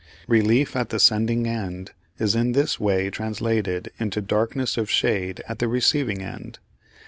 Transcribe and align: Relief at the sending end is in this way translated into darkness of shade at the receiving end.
Relief 0.27 0.75
at 0.75 0.89
the 0.89 0.99
sending 0.99 1.45
end 1.45 1.91
is 2.17 2.33
in 2.33 2.53
this 2.53 2.79
way 2.79 3.11
translated 3.11 3.91
into 3.99 4.19
darkness 4.19 4.75
of 4.75 4.89
shade 4.89 5.43
at 5.47 5.59
the 5.59 5.67
receiving 5.67 6.23
end. 6.23 6.57